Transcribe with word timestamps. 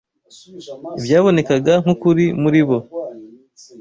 ibyabonekaga 0.99 1.73
nk’ukuri 1.83 2.25
muri 2.41 2.61
bo 2.67 2.77